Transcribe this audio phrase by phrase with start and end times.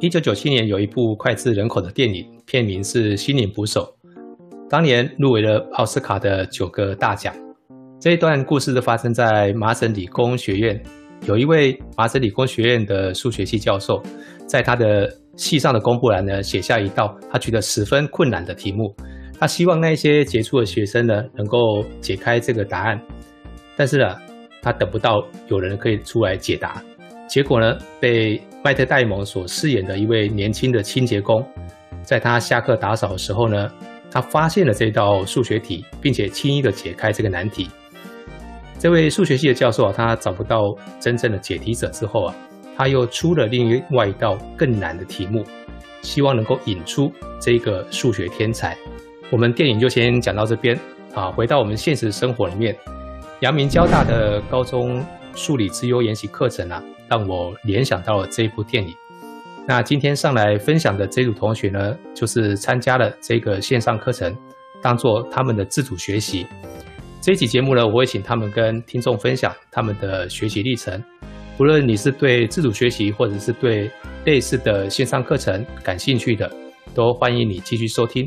[0.00, 3.82] 一九九七年有一部脍炙人口的电影，片名是《心灵捕手》，
[4.70, 7.34] 当年入围了奥斯卡的九个大奖。
[8.00, 10.82] 这一段故事是发生在麻省理工学院，
[11.26, 14.02] 有一位麻省理工学院的数学系教授，
[14.46, 18.96] 在他的系上的公布栏呢写下一道他觉得十分困难的题目，
[19.38, 22.98] 他希望那些杰出的学生呢能够解开这个答案，
[23.76, 24.16] 但是呢，
[24.62, 26.82] 他等不到有人可以出来解答，
[27.28, 31.42] 结果呢被麦特戴蒙所饰演的一位年轻的清洁工，
[32.02, 33.70] 在他下课打扫的时候呢，
[34.10, 37.70] 他发现了这道数学题，并且轻易的解开这个难题。
[38.78, 42.36] 这位数学系的教授啊，他找不到真正的解题者之后啊，
[42.76, 45.42] 他又出了另外一道更难的题目，
[46.02, 48.76] 希望能够引出这个数学天才。
[49.30, 50.78] 我们电影就先讲到这边
[51.14, 52.76] 啊，回到我们现实生活里面，
[53.40, 55.02] 阳明交大的高中
[55.34, 58.94] 数理之优研习课程啊，让我联想到了这部电影。
[59.66, 64.34] 那今天上来分享的这组同学呢，就是参加了这个线上课程，
[64.80, 66.46] 当做他们的自主学习。
[67.20, 71.02] 这一期节目呢，我会请他们跟听众分享他们的学习历程。
[71.58, 73.90] 无论你是对自主学习，或者是对
[74.24, 76.50] 类似的线上课程感兴趣的，
[76.94, 78.26] 都欢迎你继续收听。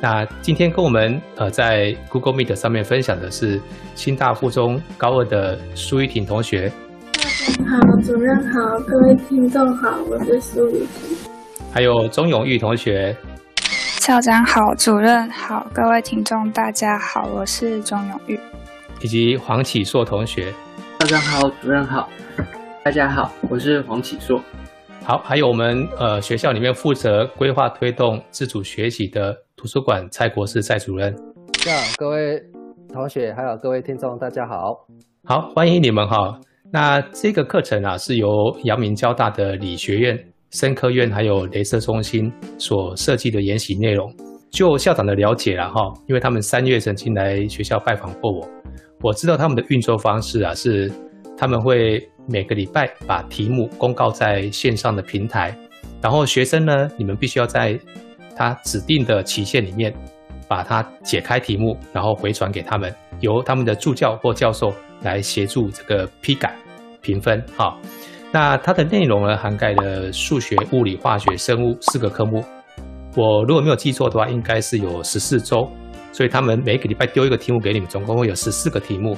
[0.00, 3.60] 那今天跟我们呃在 Google Meet 上面分享的是
[3.96, 6.72] 新大附中高二的苏玉婷同学。
[7.66, 11.16] 好，主任好，各位听众好，我是苏玉婷。
[11.72, 13.14] 还有钟永玉同学。
[13.98, 18.38] 校长好，主任好，各位听众大家好，我是钟永玉，
[19.02, 20.54] 以及黄启硕同学。
[21.00, 22.08] 校长好，主任好，
[22.84, 24.40] 大家好，我是黄启硕。
[25.04, 31.12] 好，还有我们呃学校里面负责规划推动自主学习的图书馆蔡国士蔡主任。
[31.54, 32.40] 这样、各位
[32.92, 34.86] 同学还有各位听众大家好，
[35.24, 36.40] 好欢迎你们哈。
[36.72, 38.28] 那这个课程啊是由
[38.62, 40.16] 阳明交大的理学院。
[40.50, 44.10] 生科院还有镭射中心所设计的研习内容，
[44.50, 48.48] 就校长的了解了哈，因为他们三月曾经来学校拜访过我，
[49.02, 50.90] 我知道他们的运作方式啊是，
[51.36, 55.54] 他们会每个礼拜把题目公告在线上的平台，
[56.00, 57.78] 然后学生呢，你们必须要在
[58.38, 59.92] 他指定的期限里面
[60.46, 64.72] 把它解开题目，然后回传给他们，由他们的助教或教授
[65.02, 66.56] 来协助这个批改
[67.02, 67.76] 评分哈。
[68.32, 72.44] 那它的内容呢，涵盖了数学、物理、化学、生物四个科目。
[73.16, 75.68] 我如果没有记错的话，应该是有十四周，
[76.12, 79.16] 所以他们每个礼拜丢一个题目给你们，总共会有十四个题目。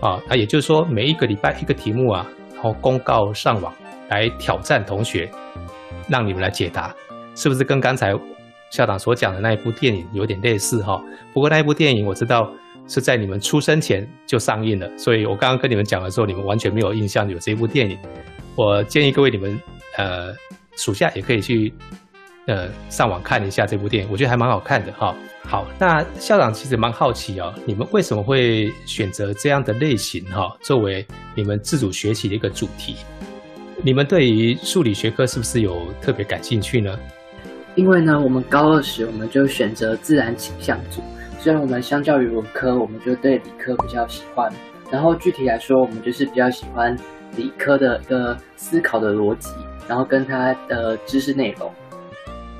[0.00, 3.72] 啊，那也就是说，每一个礼拜一个题目啊，然后公告上网
[4.08, 5.30] 来挑战同学，
[6.08, 6.94] 让你们来解答，
[7.34, 8.12] 是不是跟刚才
[8.70, 11.02] 校长所讲的那一部电影有点类似哈？
[11.32, 12.50] 不过那一部电影我知道
[12.86, 17.98] 是在你们出生前就上映了，所以我刚刚跟你们讲的时候，你们完全没有印象有这部电影。
[18.54, 19.60] 我建议各位你们，
[19.96, 20.34] 呃，
[20.76, 21.72] 暑假也可以去，
[22.46, 25.14] 呃，上网看一下这部电影，我觉得还蛮好看的哈。
[25.44, 32.96] 好，那校长其实蛮好奇哦，你们为什么会选择这样的类型哈，作为你们自主学习的一个主题？
[33.82, 36.98] 你们对于数理学科是不是有特别感兴趣呢？
[37.78, 41.00] 因为呢，我们高二时我们就选择自然倾向组，
[41.38, 44.52] 虽然我们相较于文科，我们就对理科比较喜欢，
[44.90, 46.96] 然后具体来说，我们就是比较喜欢。
[47.36, 49.50] 理科的一个思考的逻辑，
[49.86, 51.70] 然后跟他的知识内容。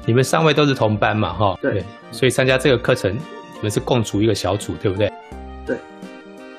[0.07, 1.33] 你们三位都是同班嘛？
[1.33, 5.11] 哈，对，所以参加这个课程，你们是共组一个小组，对不对？
[5.67, 5.77] 对。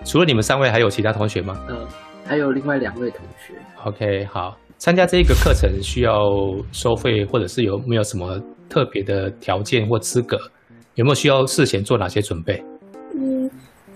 [0.03, 1.57] 除了你们三位，还有其他同学吗？
[1.69, 1.87] 呃，
[2.25, 3.53] 还有另外两位同学。
[3.83, 4.57] OK，好。
[4.79, 6.13] 参加这一个课程需要
[6.71, 10.39] 收费，或者是有没有什么特别的条件或资格？
[10.95, 12.63] 有没有需要事前做哪些准备？
[13.13, 13.43] 嗯，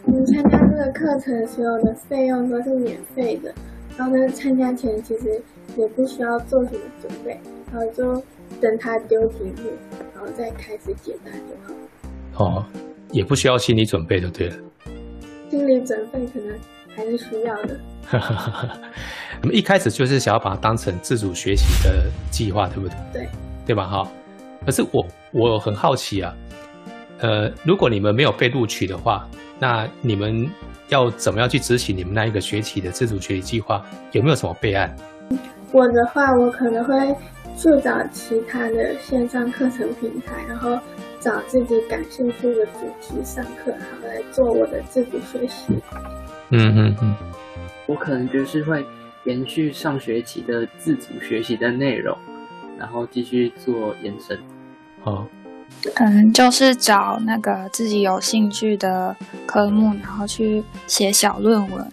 [0.06, 3.54] 你参加这个课程所有的费用都是免费的。
[3.98, 5.42] 然后呢，参加前其实
[5.78, 7.40] 也不需要做什么准备，
[7.72, 8.22] 然后就
[8.60, 9.70] 等他丢题目，
[10.14, 11.56] 然后再开始解答就
[12.36, 12.44] 好。
[12.44, 12.66] 哦，
[13.12, 14.56] 也不需要心理准备就对了。
[15.50, 16.60] 心理准备可能
[16.94, 17.80] 还是需要的。
[19.44, 22.98] 我们一开始就是想要把它当成自主学习的计划，对不对？
[23.14, 23.30] 对，
[23.68, 23.86] 对吧？
[23.86, 24.08] 哈。
[24.66, 26.34] 可是我我很好奇啊，
[27.20, 29.28] 呃，如果你们没有被录取的话，
[29.60, 30.50] 那你们。
[30.90, 33.84] 要怎么样去执行你们那一个学期的自主学习计划？
[34.12, 34.94] 有没有什么备案？
[35.72, 36.94] 我的话，我可能会
[37.58, 40.78] 去找其他的线上课程平台，然后
[41.20, 45.74] 找自己感兴趣的主题上课，好来做我的自主学习。
[46.52, 47.16] 嗯嗯嗯，
[47.88, 48.86] 我可能就是会
[49.26, 52.18] 延续上学期的自主学习的内容，
[52.78, 54.38] 然后继续做延伸。
[55.02, 55.28] 好。
[55.96, 59.14] 嗯，就是找那个自己有兴趣的
[59.46, 61.86] 科目，然后去写小论文，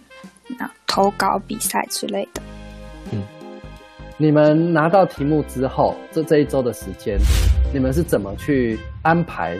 [0.57, 2.41] 那投稿比赛之类的。
[3.11, 3.21] 嗯，
[4.17, 7.17] 你们拿到题目之后，这这一周的时间，
[7.73, 9.57] 你们是怎么去安排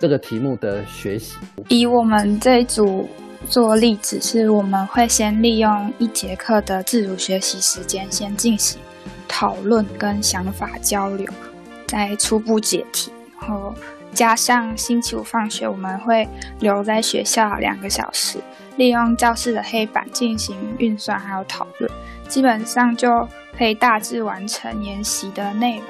[0.00, 1.38] 这个题目的学习？
[1.68, 3.08] 以我们这一组
[3.48, 8.80] 做例子，是我们会先利用一节课的自主学习时间，先进行
[9.26, 11.26] 讨论跟想法交流，
[11.86, 13.74] 再初步解题，然后。
[14.12, 16.28] 加上星期五放学，我们会
[16.58, 18.40] 留在学校两个小时，
[18.76, 21.88] 利用教室的黑板进行运算还有讨论，
[22.26, 25.86] 基本上就可以大致完成研习的内容。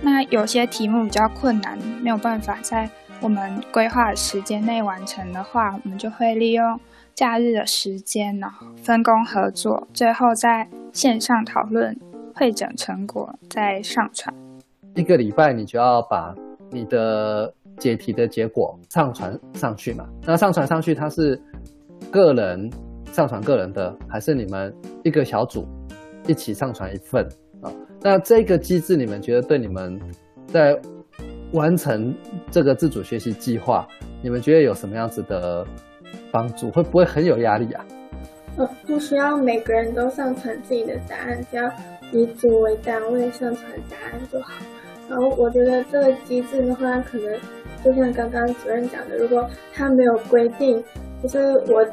[0.00, 2.88] 那有些题目比较困难，没有办法在
[3.20, 6.78] 我们规划时间内完成的话，我们就会利用
[7.14, 8.48] 假日的时间呢，
[8.82, 11.96] 分工合作，最后在线上讨论，
[12.34, 14.34] 会诊成果再上传。
[14.94, 16.34] 一个礼拜，你就要把。
[16.68, 20.04] 你的解题的结果上传上去嘛？
[20.24, 21.40] 那上传上去，它是
[22.10, 22.68] 个人
[23.12, 24.74] 上传个人的，还是你们
[25.04, 25.64] 一个小组
[26.26, 27.24] 一起上传一份
[27.62, 27.70] 啊？
[28.02, 29.96] 那这个机制，你们觉得对你们
[30.48, 30.76] 在
[31.52, 32.14] 完成
[32.50, 33.86] 这个自主学习计划，
[34.22, 35.66] 你们觉得有什么样子的
[36.30, 36.70] 帮助？
[36.70, 37.84] 会不会很有压力啊？
[38.56, 41.70] 呃，不需要每个人都上传自己的答案，只要
[42.10, 44.52] 以组为单位上传答案就好。
[45.08, 47.32] 然后我觉得这个机制的话，可能
[47.84, 50.82] 就像刚刚主任讲的，如果他没有规定，
[51.22, 51.38] 就是
[51.68, 51.86] 我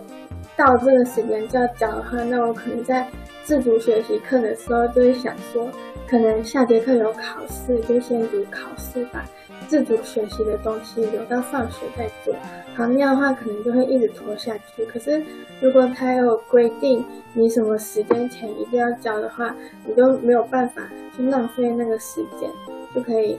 [0.55, 3.07] 到这个时间就要交的话，那我可能在
[3.43, 5.69] 自主学习课的时候就会想说，
[6.07, 9.25] 可能下节课有考试，就先读考试吧。
[9.73, 12.31] 自主学习的东西留到放学再做，
[12.75, 14.85] 好那样的话可能就会一直拖下去。
[14.85, 15.19] 可是
[15.59, 17.03] 如果他有规定
[17.33, 20.83] 你什么时间前一定要交的话，你就没有办法
[21.17, 22.47] 去浪费那个时间。
[22.93, 23.35] 就可以，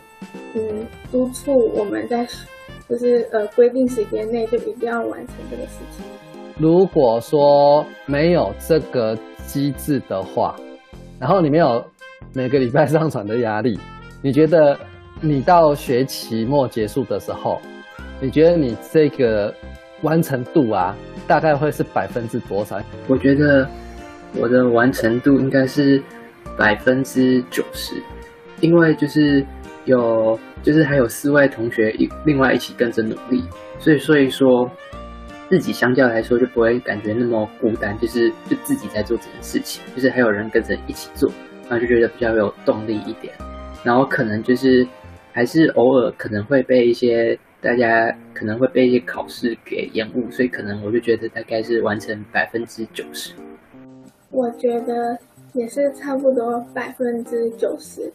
[0.57, 2.27] 嗯，督促我们在，
[2.89, 6.05] 就是呃规定时间内就一定要完成这个事情。
[6.59, 9.17] 如果说没有这个
[9.47, 10.57] 机制的话，
[11.21, 11.85] 然后你没有
[12.33, 13.79] 每个礼拜上传的压力，
[14.21, 14.77] 你觉得
[15.26, 17.59] 你到学期末结束的时候，
[18.21, 19.53] 你觉得你这个
[20.03, 20.94] 完成度啊，
[21.26, 22.79] 大概会是百分之多少？
[23.09, 23.67] 我觉得
[24.35, 26.03] 我的完成度应该是
[26.59, 27.94] 百分之九十。
[28.61, 29.43] 因为就是
[29.87, 33.43] 有，就是还有四位同学一另外一起跟着努力，
[33.79, 34.70] 所以所以说
[35.49, 41.31] 自己相较来说就不会感觉那么孤单，就是就自己在做这件事情，就是还有人跟着一起做，
[41.62, 43.32] 然后就觉得比较有动力一点。
[43.82, 44.87] 然后可能就是
[45.35, 53.35] 还是偶尔可能会被一些大家可能会被一些考试给延误，所以可能我就觉得大概是完成百分之九十。
[54.31, 55.19] 我觉得
[55.55, 58.13] 也是差不多百分之九十。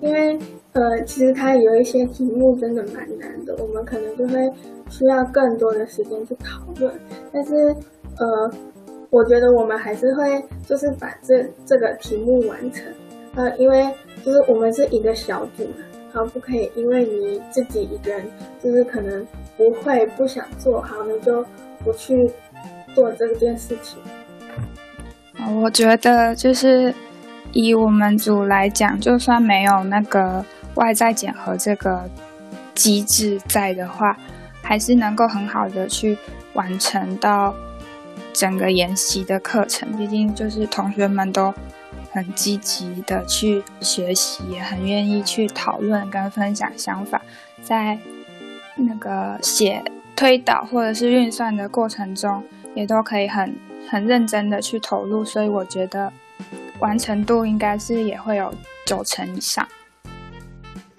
[0.00, 0.38] 因为
[0.72, 4.50] 呃，其实它有一些题目真的蛮难的，我们可能就会
[4.88, 6.92] 需要更多的时间去讨论。
[7.30, 7.54] 但是
[8.18, 8.50] 呃，
[9.10, 12.90] 我觉得我们还是会就是把这这个题目完成。
[13.36, 13.94] 呃，因为
[14.24, 18.30] 就是我们是一个小组嘛，好不可以因为你自己一个人
[18.62, 19.26] 就是可能
[19.56, 21.44] 不会不想做好，你就
[21.82, 22.30] 不去
[22.94, 23.98] 做这件事情。
[25.60, 26.94] 我觉得就是。
[27.54, 30.42] 以我们组来讲，就算没有那个
[30.76, 32.08] 外在检核这个
[32.74, 34.16] 机制在的话，
[34.62, 36.16] 还是能够很好的去
[36.54, 37.54] 完成到
[38.32, 39.86] 整个研习的课程。
[39.98, 41.52] 毕竟就是同学们都
[42.12, 47.20] 很积极的去学习，也很愿意去讨论跟分享想法，
[47.62, 47.98] 在
[48.76, 49.82] 那个写
[50.14, 53.56] 推导或者是运算的过程中，也都可以很
[53.90, 55.24] 很认真的去投入。
[55.24, 56.12] 所以我觉得。
[56.80, 58.52] 完成度应该是也会有
[58.84, 59.64] 九成以上，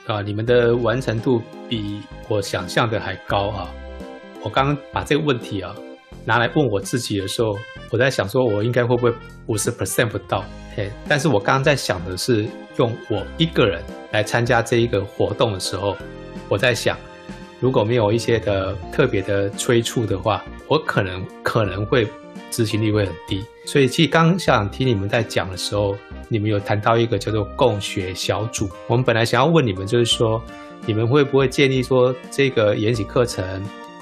[0.08, 3.70] 啊，你们的完成度比我想象的还高啊！
[4.42, 5.76] 我刚刚把这个问题啊
[6.24, 7.58] 拿来问我自己的时候，
[7.92, 9.14] 我在想说，我应该会不会
[9.48, 10.46] 五十 percent 不到？
[10.76, 12.46] 嘿，但是我刚刚在想的是，
[12.78, 15.96] 用我一个人来参加这一个活动的时候，
[16.50, 16.98] 我在想，
[17.60, 22.08] 如果没有一些的特别的催促的话，我可能可能会。
[22.50, 25.98] 执行力会很低，所以其实刚想听你们在讲的时候，
[26.30, 28.70] 你们有谈到一个叫做共学小组。
[28.86, 30.40] 我们本来想要问你们，就是说
[30.86, 33.44] 你们会不会建议说这个研习课程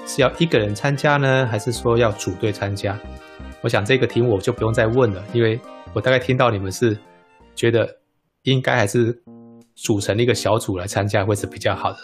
[0.06, 2.98] 是要一个人参加呢，还是说要组队参加？
[3.62, 5.60] 我想这个题目我就不用再问了，因为
[5.92, 6.96] 我大概听到你们是
[7.54, 7.88] 觉得
[8.42, 9.22] 应该还是
[9.74, 11.98] 组成一个小组来参加会是比较好的。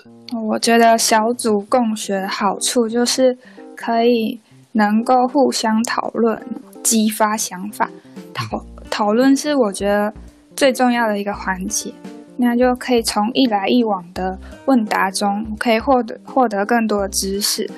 [0.48, 3.36] 我觉得小组共学的好处就是
[3.76, 4.40] 可以。
[4.72, 6.40] 能够互相讨论、
[6.84, 7.90] 激发想法，
[8.32, 8.44] 讨
[8.88, 10.12] 讨论是我觉得
[10.54, 11.92] 最重要的一个环节。
[12.36, 17.68] 那就可以从一来一往的问答中，可以获得获得更多的知识。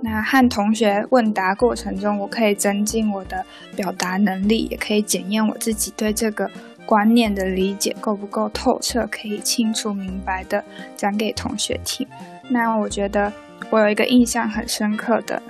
[0.00, 6.48] 那和同学问答过程中，我可以增进我的表达能力，也可以检验我自己对这个
[6.86, 10.64] 观念的理解够不够透彻，可以清楚明白的
[10.96, 12.06] 讲给同学听。
[12.48, 13.32] 那我觉得
[13.70, 15.42] 我有一个印象很深刻的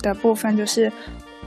[0.00, 0.92] 的部分，就是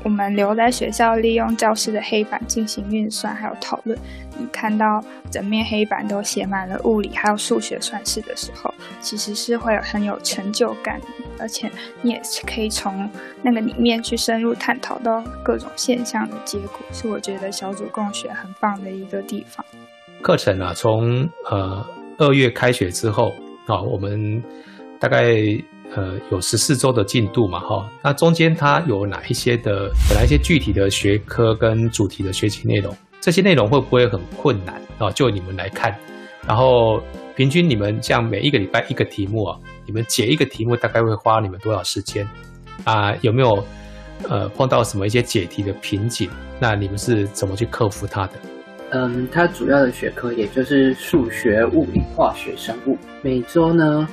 [0.03, 3.97] 我们留在学校利用教室的黑板进行运算还有讨论。
[4.39, 11.01] 你看到整面黑板都写满了物理还有数学算式的时候，其实是会有很有成就感，
[11.39, 11.69] 而且
[12.03, 13.09] 你也是可以从
[13.41, 19.65] 那个里面去深入探讨到各种现象的结果，是我觉得小组共学很棒的一个地方。
[20.21, 21.83] 课程啊，从呃
[22.19, 23.33] 二月开学之后
[23.65, 24.41] 啊，我们
[24.99, 25.33] 大概
[25.95, 32.95] 呃有十四周的进度嘛，哈，那中间它有哪一些的，有哪一些具体的学科跟主题的学习内容？
[33.19, 35.09] 这些内容会不会很困难啊？
[35.11, 35.95] 就你们来看，
[36.47, 37.01] 然后
[37.35, 42.27] 平均你们这样每一个礼拜一个题目啊，你们解一个题目大概会花你们多少时间
[42.83, 43.15] 啊？
[43.21, 43.63] 有没有
[44.29, 46.29] 呃碰到什么一些解题的瓶颈？
[46.59, 48.33] 那你们是怎么去克服它的？
[48.91, 54.07] 嗯，它主要的学科也就是数学、物理、化学、生物，每周呢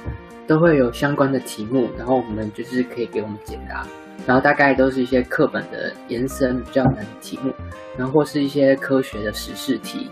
[0.46, 3.86] 都会有相关的题目，然后我们就是可以给我们解答。
[4.26, 7.52] 然后大概都是一些课本的延伸比较难的题目，
[7.98, 10.08] 然后或是一些科学的实事题。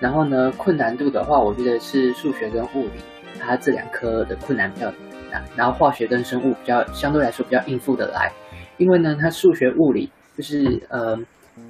[0.00, 3.00] 然后呢，困难度的话，我觉得是数学跟物理，
[3.38, 4.90] 它这两科的困难比较
[5.30, 5.42] 大。
[5.54, 8.32] 然后化学跟生物比较相对来说比较应付的来，
[8.78, 11.18] 因为呢，它数学、物理就是呃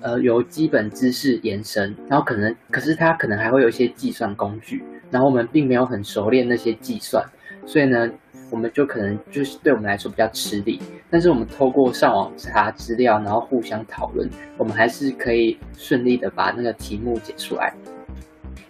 [0.00, 7.24] 呃由基本知识延伸，然后可能可是它可能还会有一些计算工具，然后我们并没有很熟练那些计算，
[7.66, 8.10] 所以呢。
[8.50, 10.78] 我们就可能就是对我们来说比较吃力，
[11.08, 14.28] 但是我们透过上网查资料，然后互相讨论，
[14.58, 17.72] 我们还是可以顺利的把那个题目解出来。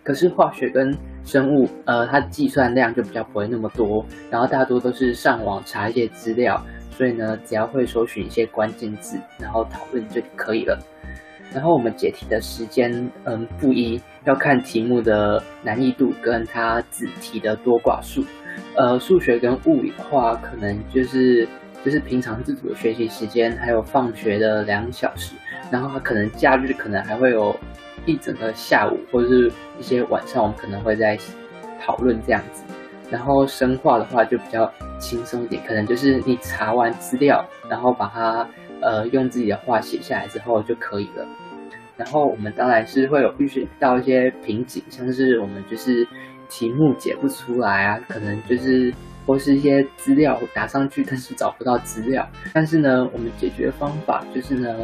[0.05, 10.79] 可是化学跟生物，呃，它计算量就比较不会那么多，然后大多都是上网查一些资料，所以呢，只要会搜寻一些关键字，然后讨论就可以了。
[11.53, 18.25] 然后我们解题的时间，嗯，不一，要看题目的难易度跟它子题的多寡数。
[18.77, 21.47] 呃，数学跟物理的话可能就是
[21.85, 25.35] 就是平常自主的学习时间，还有放学的两小时，
[25.71, 27.55] 然后可能假日可能还会有
[28.07, 31.19] 一整个下午或者是一些晚上，我们可能会在
[31.81, 32.63] 讨论这样子。
[33.11, 38.49] 然后生化的话就比较轻松一点，可能就是你查完资料，然后把它
[38.81, 41.27] 呃用自己的话写下来之后就可以了。
[42.03, 46.07] 然后我们当然是会有遇到一些瓶颈，像是我们就是。
[46.55, 48.93] 题目解不出来啊，可能就是
[49.25, 52.29] 或是一些资料打上去，但是找不到资料。
[52.53, 54.77] 但是呢，我们解决方法就是呢，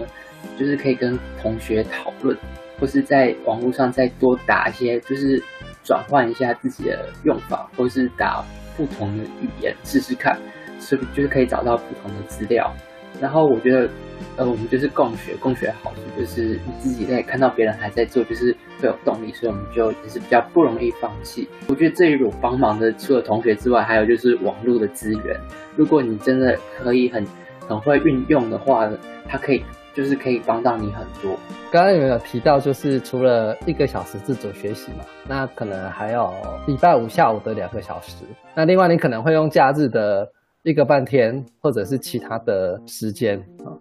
[0.57, 2.35] 就是可以跟同学讨论，
[2.81, 5.43] 或是在网络上再多打一些，就是
[5.85, 8.43] 转换一下自己的用法，或是打
[8.75, 10.39] 不同的语言试试看，
[10.81, 12.75] 是不就是可以找到不同的资料。
[13.21, 13.89] 然后我觉得，
[14.37, 21.49] 呃，我们就是共学，共学好处就是你自己在看到别人还在做，就是会有动力，所以我们就也是比较不容易放弃。
[21.67, 25.37] 我觉得这一种帮忙的，除了同学之外，还有就是网络的资源。
[25.75, 27.27] 如果你真的可以很
[27.67, 28.89] 很会运用的话，
[29.29, 31.37] 它可以就是可以帮到你很多。
[31.73, 36.33] 刚刚有有提到，就是除了一个小时自主学习嘛，那可能还有
[36.67, 38.25] 礼拜五下午的两个小时。
[38.55, 40.31] 那另外你可能会用假日的。
[40.69, 43.73] 一个半天，或者是其他的时间啊。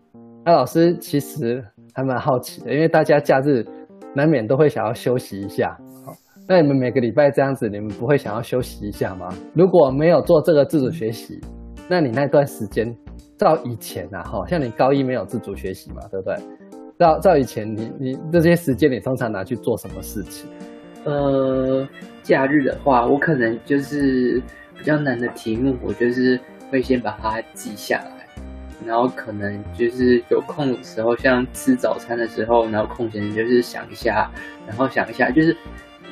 [0.46, 1.62] 那老师其实
[1.94, 3.66] 还蛮好奇的，因为大家假日
[4.16, 5.78] 难免都会想要休息一下。
[6.48, 9.28] 那你们每个礼拜这样子，你们不会想要休息一下吗？
[9.54, 11.38] 如果没有做这个自主学习，
[11.90, 12.96] 那你那段时间，
[13.38, 16.36] 照以前啊，哈，像你高一没有自主学习嘛，对不对？
[16.98, 20.50] 照照以前，你你这些时间你通常拿去做什么事情？
[21.04, 21.86] 呃，
[22.24, 24.42] 假日的话，我可能就是
[24.78, 26.40] 比较难的题目，我就是。
[26.70, 28.28] 会先把它记下来，
[28.86, 34.30] 然后可能就是有空的时候，像吃早餐的时候，然后空闲就是想一下，
[34.68, 35.56] 然后想一下，就是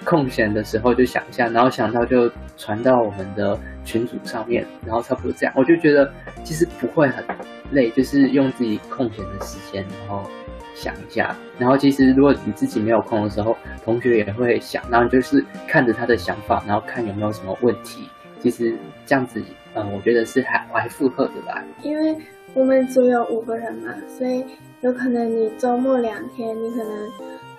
[0.03, 6.11] 空闲的时候就想一下，然后想到就传到我们的群组上面，然后差不多这样，我就觉得
[6.43, 7.23] 其实不会很
[7.71, 10.29] 累，就是用自己空闲的时间，然后
[10.73, 18.07] 想一下，然后其实如果你自己没有空的时候，同学也会想，然后就是看着他的想法，然后看有没有什么问题，
[18.41, 19.43] 其实这样子。
[19.75, 22.17] 嗯，我觉得是还还负荷的吧，因为
[22.53, 24.43] 我们组有五个人嘛，所以
[24.81, 27.11] 有可能你周末两天，你可能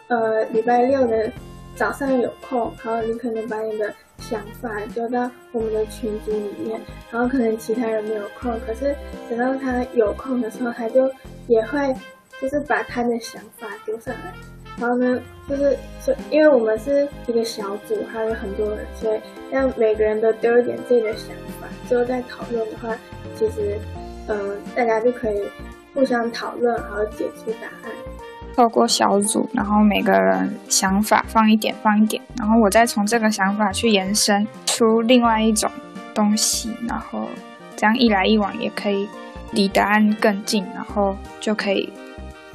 [0.08, 1.30] 呃礼拜六的
[1.74, 6.80] 早上有空，然后你可能把你的想法丢到我们的群组里面，
[7.10, 8.96] 然后可能其他人没有空，可是
[9.28, 11.10] 等到他有空的时候，他就
[11.48, 11.94] 也会
[12.40, 14.32] 就是把他的想法丢上来。
[14.78, 22.94] 然后呢，就是就因为我们是一个小组，还有很多人，所以让每个人都丢一点自己的想法，最后再讨论的话，
[23.34, 23.78] 其实
[24.28, 25.42] 嗯，大家就可以
[25.94, 27.92] 互相讨论，然后解出答案。
[28.54, 35.70] 透过小组，然后每个人想法放一点，放一点，然后我再从这个想法去延伸出另外一种
[36.14, 37.28] 东西，然后
[37.76, 39.06] 这样一来一往也可以
[39.52, 41.92] 离答案更近，然后就可以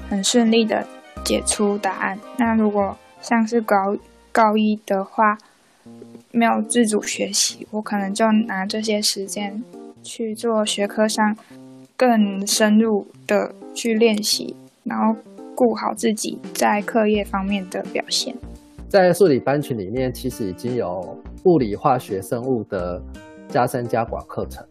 [0.10, 0.84] 很顺利的
[1.24, 2.20] 解出答案。
[2.38, 3.98] 那如果像是高
[4.32, 5.38] 高一的话，
[6.32, 9.63] 没有自主学习，我可能就拿这些时间
[10.04, 11.36] 去做学科上
[11.96, 15.16] 更深入的去练习，然后。
[15.54, 18.34] 顾好自己在课业方面的表现，
[18.90, 23.00] 在数理班群里面，其实已经有物理、化学、生物的
[23.48, 24.66] 加深加广课程，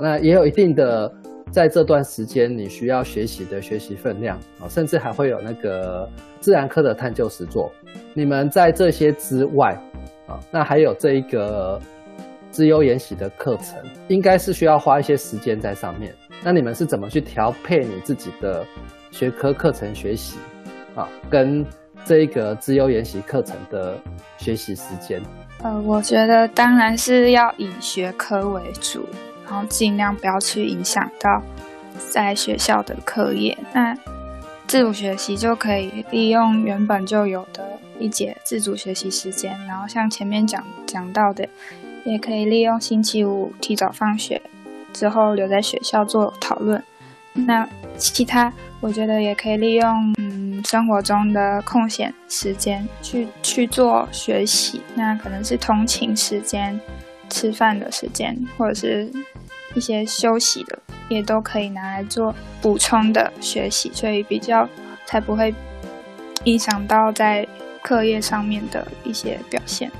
[0.00, 1.14] 那也有一定的
[1.50, 6.08] 在这段时间你需要学习的学习分量啊，甚至还会有那个
[6.40, 7.70] 自然科的探究实作。
[8.14, 9.76] 你们在这些之外
[10.26, 11.80] 啊，那还有这一个
[12.50, 13.78] 自优研习的课程，
[14.08, 16.14] 应该是需要花一些时间在上面。
[16.42, 18.64] 那你们是怎么去调配你自己的？
[19.10, 20.36] 学科课程学习
[20.94, 21.64] 啊，跟
[22.04, 23.96] 这一个自由研习课程的
[24.36, 25.20] 学习时间，
[25.62, 29.06] 呃，我觉得当然是要以学科为主，
[29.48, 31.42] 然后尽量不要去影响到
[32.10, 33.56] 在学校的课业。
[33.72, 33.96] 那
[34.66, 37.66] 自主学习就可以利用原本就有的
[37.98, 41.48] 一节自主学习时间，然后像前面讲讲到的，
[42.04, 44.40] 也可以利用星期五提早放学
[44.92, 46.82] 之后留在学校做讨论。
[47.32, 54.82] 那其他，我觉得也可以利用嗯生活中的空闲时间去去做学习。
[54.94, 56.78] 那可能是通勤时间、
[57.30, 59.10] 吃饭的时间，或者是
[59.74, 64.68] 一些休息的，也都可以拿来做补充的学习，所以比较
[65.06, 65.54] 才不会
[66.44, 67.46] 影响到在
[67.82, 69.90] 课业上面的一些表现。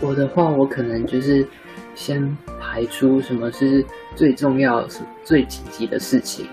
[0.00, 1.46] 我的话，我可能就是
[1.94, 3.84] 先排出什么是。
[4.16, 4.82] 最重要
[5.22, 6.48] 最紧急的事情，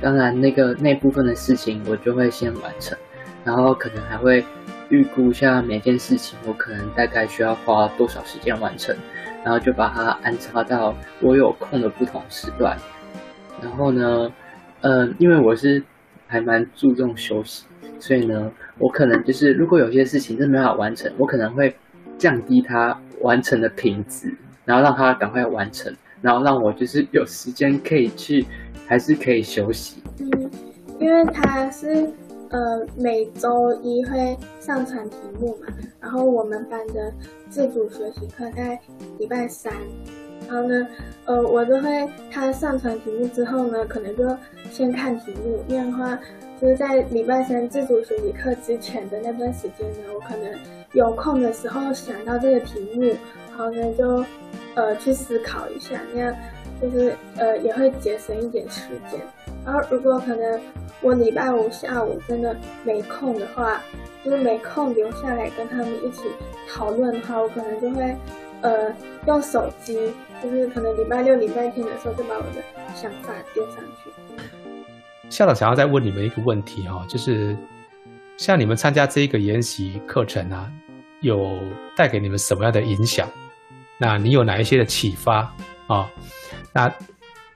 [0.00, 2.96] 当然那个那部分的事情我就会先完成，
[3.44, 4.44] 然后可能还会
[4.88, 8.96] 预估一下每件事情我可能大概需要花多少时间完成，
[9.48, 12.76] 然后就把它安插到我有空的不同时段。
[13.62, 14.30] 然后呢，
[14.82, 15.82] 嗯，因为我是
[16.26, 17.64] 还蛮注重休息，
[17.98, 21.74] 所以呢，我可能就是如果有些事情真没法完成，我可能会
[22.18, 25.90] 降低它完成的品质，然后让它赶快完成。
[26.20, 28.44] 然后让我就是有时间可以去，
[28.86, 30.02] 还是可以休息。
[30.18, 30.50] 嗯，
[31.00, 32.06] 因为他是
[32.50, 35.66] 呃每周一会上传题目嘛，
[36.00, 37.12] 然后我们班的
[37.50, 38.78] 自主学习课在
[39.18, 39.72] 礼拜三，
[40.48, 40.86] 然后呢，
[41.26, 44.24] 呃，我就会他上传题目之后呢，可能就
[44.70, 46.18] 先看题目，因为的话
[46.60, 50.50] 就是在礼拜三自主学习课之前的那段时间呢，我可能
[50.92, 53.02] 有空的时候想到这个题目，
[53.50, 54.24] 然后呢就。
[54.74, 56.32] 呃，去思考一下，那样
[56.80, 59.20] 就是呃也会节省一点时间。
[59.64, 60.60] 然后如果可能
[61.00, 63.80] 我礼拜五下午真的没空的话，
[64.24, 66.22] 就是没空留下来跟他们一起
[66.68, 68.16] 讨论的话，我可能就会
[68.62, 68.94] 呃
[69.26, 70.12] 用手机，
[70.42, 72.62] 就是可能礼拜六、礼拜天的时候就把我的
[72.94, 74.10] 想法丢上去。
[75.28, 77.54] 校长想要再问你们一个问题哈，就是
[78.38, 80.72] 像你们参加这一个研习课程啊，
[81.20, 81.58] 有
[81.94, 83.28] 带给你们什么样的影响？
[83.98, 85.54] 那你有哪一些的启发
[85.88, 86.08] 啊？
[86.72, 86.88] 那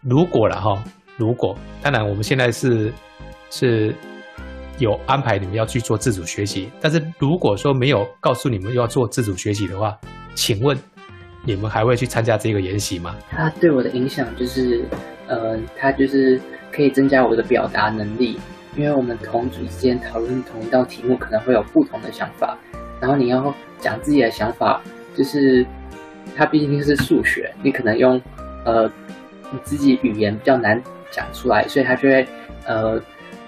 [0.01, 0.83] 如果了哈，
[1.17, 2.93] 如果当然我们现在是
[3.51, 3.95] 是
[4.79, 9.97] 有安排你们要去做自主学习，但是如果说没有告诉你们要做自主学习的话，
[10.35, 10.77] 请问
[11.45, 13.15] 你们还会去参加这个研习吗？
[13.31, 14.85] 它对我的影响就是，
[15.29, 16.41] 呃，它就是
[16.73, 18.41] 可以增加我的表达能力，
[18.75, 22.59] 因为我们同组之间讨论同一道题目，可能会有不同的想法，
[23.01, 24.83] 然后你要讲自己的想法，
[25.15, 25.65] 就是。
[26.35, 28.21] 它毕竟是数学，你可能用，
[28.65, 28.91] 呃，
[29.51, 32.27] 你自己语言比较难讲出来，所以它就会，
[32.67, 33.01] 呃，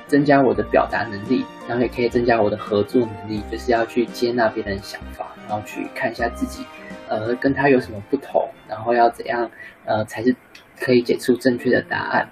[0.07, 6.65] 增加我的表达能力，然后也可以增加我的合作能力，就是要去接纳别人想法，然后去看一下自己，
[7.09, 9.51] 呃，跟他有什么不同，然后要怎样，
[9.87, 10.35] 呃，才是
[10.79, 12.29] 可以解出正确的答案。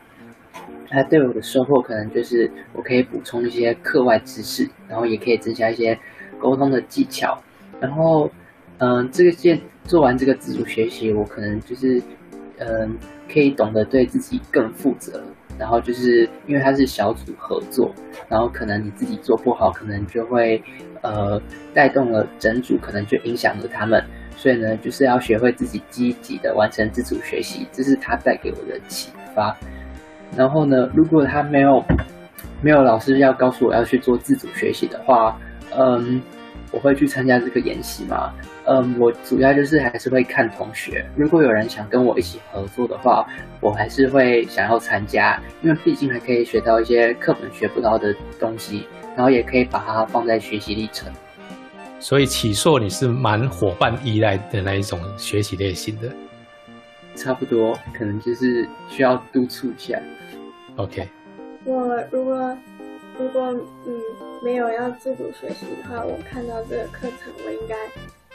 [0.90, 5.98] 它对我的收获可能就是我可以补充一些课外知识，然后也可以增加一些
[6.38, 7.42] 沟通的技巧，
[7.80, 8.30] 然后。
[8.84, 12.02] 嗯，这个件做完这个自主学习，我可能就是，
[12.58, 12.98] 嗯，
[13.32, 15.22] 可以懂得对自己更负责。
[15.56, 17.94] 然后就是因为它是小组合作，
[18.28, 20.60] 然后可能你自己做不好，可能就会
[21.00, 21.40] 呃
[21.72, 24.02] 带动了整组，可能就影响了他们。
[24.34, 29.56] 所以呢，就是要学会自己积极的完成自主学习，这是他带给我的启发。
[30.36, 31.80] 然后呢，如果他没有
[32.60, 35.38] 没有老师要告诉我要去做自主学习的话，
[35.70, 36.20] 嗯。
[36.74, 38.32] 我会去参加这个研习吗？
[38.72, 43.28] 嗯，我主要就是还是会看同学，如果有人想跟我一起合作的话，
[43.60, 51.12] 我还是会想要参加，因为毕竟还可以学到一些课本学不到的东西，然后也可以把它放在学习历程。
[52.00, 56.10] 所以起硕你是蛮伙伴依赖的那一种学习类型的，
[57.14, 60.00] 差不多，可能就是需要督促一下。
[60.76, 61.06] OK，
[61.64, 62.56] 我如果
[63.18, 63.52] 如果
[63.86, 64.00] 嗯
[64.42, 67.76] 没有要自主学习的话，我看到这个课程，我应该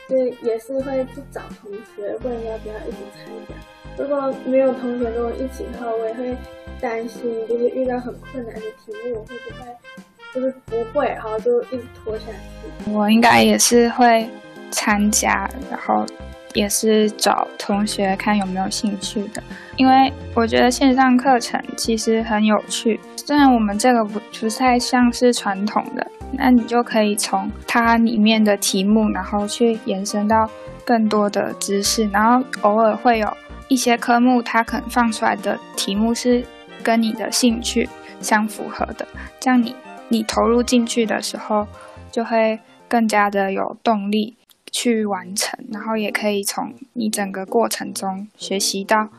[0.08, 0.17] 就
[0.48, 3.56] 也是会去找同学问要不要一起参加。
[3.98, 6.38] 如果没有同学跟我一起的话，我也会
[6.80, 9.76] 担心，就是遇到很困难的题目，我会不会
[10.34, 12.91] 就是不会，然后就一直拖下去。
[12.91, 14.30] 我应该也是会
[14.72, 16.06] 参加，然后
[16.58, 19.43] 也是找同学看有没有兴趣的，
[19.76, 23.00] 因为我觉得线上课程其实很有趣。
[23.15, 30.50] 虽然我们这个不不太像是传统的，那你就可以从它里面的题目，然后去延伸到
[30.84, 33.32] 更多的知识，然后偶尔会有
[33.67, 36.43] 一些科目，它可能放出来的题目是
[36.82, 37.88] 跟你的兴趣
[38.20, 39.08] 相符合的，
[39.39, 39.76] 这样你
[40.10, 41.67] 你投入进去的时候，
[42.12, 44.36] 就会更加的有动力
[44.71, 49.10] 去完成，然后也可以从你整个过程中学习到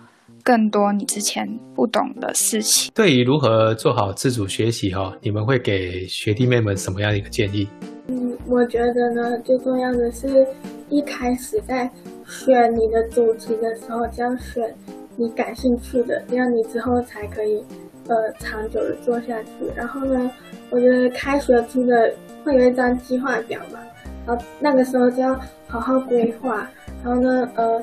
[0.45, 2.91] 更多你之前不懂的事情。
[2.95, 7.69] 对于如何做好自主学习哈、你们会给学弟妹们什么样的一个建议？
[8.07, 10.47] 嗯，我觉得呢，最重要的是
[10.89, 11.91] 一开始在
[12.27, 14.75] 选你的主题的时候，就要选
[15.17, 17.63] 你感兴趣的，这样你之后才可以
[18.07, 19.51] 呃长久的做下去。
[19.77, 20.31] 然后呢，
[20.71, 23.81] 我觉得开学初的会有一张计划表嘛，
[24.29, 25.35] 然后那个时候就要
[25.67, 26.69] 好好规划。
[27.03, 27.83] 然后呢，呃，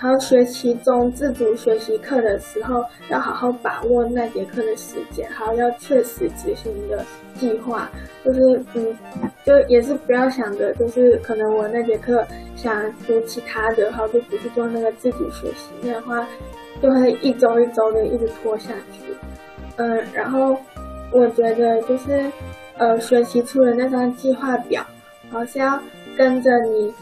[0.00, 7.90] 然后学期中自主学习课的时候，要好好把握那节课的时间，还有要确实执行的计划。
[8.24, 8.40] 就是
[8.74, 8.96] 嗯，
[9.44, 16.28] 就也是不要想着，就是可能我那节课想读其他的，然后就不去做那个自主学习，那样的话
[16.80, 19.16] 就会一周一周的一直拖下去。
[19.76, 20.56] 嗯，然后
[21.12, 22.30] 我觉得就是
[22.76, 24.84] 呃，学习出的那张计划表，
[25.30, 25.80] 然后是要
[26.16, 26.92] 跟着你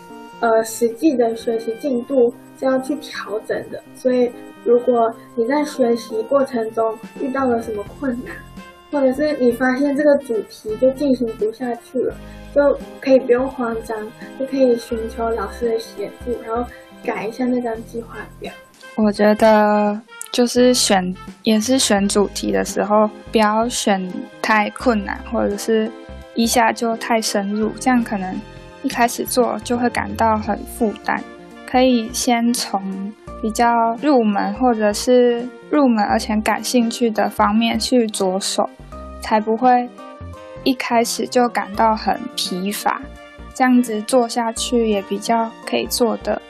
[0.40, 3.82] 呃实际的学习进度是要去调整的。
[3.94, 4.30] 所以
[4.64, 8.34] 如果你在学习过程中遇到了什么困难，
[8.90, 12.14] 或者是你发现这个主题就进行不下去了，
[12.54, 13.96] 就可以不用慌张，
[14.38, 16.64] 就可以寻求老师的协助，然后
[17.04, 18.52] 改一下那张计划表。
[18.96, 20.00] 我觉得
[20.32, 24.10] 就是选也是选主题的时候，不要选
[24.40, 25.90] 太困难，或者是
[26.36, 28.40] 一下就太深入，这样可能
[28.82, 31.20] 一开始做就会感到很负担。
[31.66, 33.66] 可以先从比较
[34.00, 38.70] 入门或者是入门而且感兴趣的方面去着手，
[39.20, 39.88] 才不会
[40.62, 43.02] 一开始就感到很疲乏。
[43.52, 46.40] 这样子做下去也比较可以做的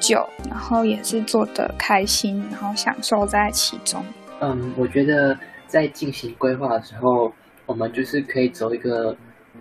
[0.00, 4.02] 久，然后也是做的开心，然后享受在其中。
[4.40, 7.32] 嗯，我觉得在进行规划的时候，
[7.66, 9.16] 我们就是可以走一个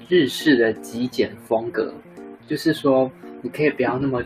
[0.08, 1.94] 日式的极简风格，
[2.48, 3.10] 就是说
[3.42, 4.24] 你可以不要那么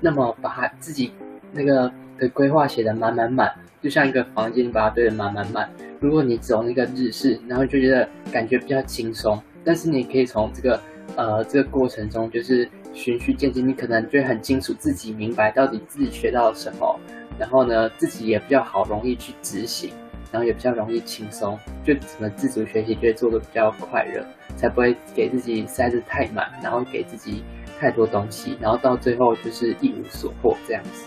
[0.00, 1.12] 那么把自己
[1.52, 5.70] 那个的规划写得满满满，就像一个房间你把它堆得满满满。
[6.00, 10.80] 如果你走那个日式，然后就觉得感觉比较轻松，但是你可以从这个
[11.16, 16.98] 呃这个过程中就是循序渐进，你可能就会很清楚自己明白到底自己学到了什么，
[17.38, 19.90] 然后呢自己也比较好容易去执行，
[20.32, 24.24] 然后也比较容易轻松，就整个自主学习就会做的比较快乐，
[24.60, 27.42] 才不会给自己塞得太满，然后给自己
[27.78, 31.06] 太多东西，然后到最后就是一无所获这样子。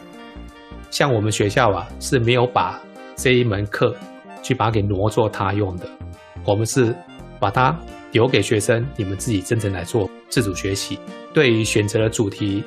[0.89, 2.81] 像我们学校啊是没有把
[3.15, 3.95] 这一门课
[4.41, 5.87] 去把它给挪作他用的，
[6.43, 6.95] 我们是
[7.39, 7.77] 把它
[8.11, 10.97] 留给学生，你们自己真正来做自主学习。
[11.31, 12.63] 对于选择的主题，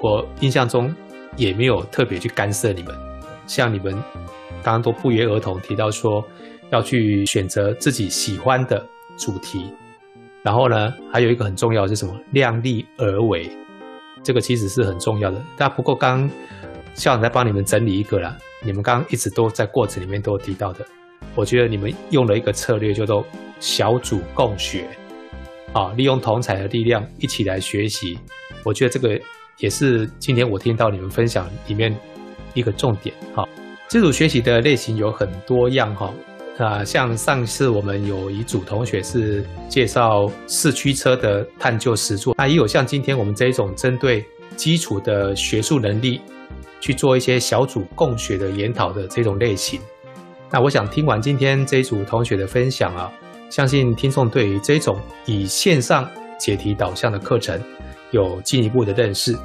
[0.00, 0.94] 我印象中
[1.36, 2.94] 也没有特别去干涉你们。
[3.48, 3.92] 像你们
[4.62, 6.24] 刚刚都不约而同提到说
[6.70, 8.84] 要去选择自己喜欢的
[9.16, 9.72] 主题，
[10.42, 12.14] 然后呢，还有一个很重要的是什么？
[12.32, 13.50] 量力而为，
[14.22, 15.42] 这个其实是很重要的。
[15.56, 16.28] 但不过刚
[16.94, 20.84] 校长在帮你们整理一个啦，你们刚刚一直都在过程里面都提到的，
[21.34, 23.24] 我觉得你们用了一个策略，叫做
[23.60, 24.88] 小组共学，
[25.72, 28.18] 啊，利用同才的力量一起来学习。
[28.64, 29.20] 我觉得这个
[29.58, 31.94] 也是今天我听到你们分享里面
[32.54, 33.14] 一个重点。
[33.34, 33.46] 哈、
[33.86, 36.12] 自主学习的类型有很多样哈，
[36.64, 44.24] 啊，像上次我们有一组同学是介绍四驱车的探究实作，那也有像今天我们这一种针对
[44.56, 46.20] 基础的学术能力
[46.80, 49.80] 去做一些小组共学的研讨的这种类型。
[50.50, 53.12] 那我想听完今天这一组同学的分享啊，
[53.48, 56.08] 相信听众对于这种以线上
[56.40, 57.60] 解题导向的课程
[58.10, 59.36] 有进一步的认识。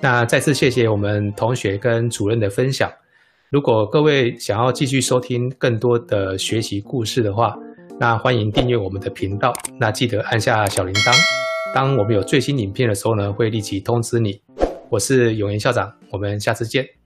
[0.00, 2.90] 那再次谢谢我们同学跟主任的分享。
[3.50, 7.56] 如果各位想要继续收听更多的学习故事的话，
[7.98, 9.54] 那欢迎订阅我们的频道。
[9.80, 11.16] 那记得按下小铃铛，
[11.74, 14.38] 当我们有最新影片的时候呢，会立即通知你。
[14.90, 16.97] 我是永言校长，我们下次见。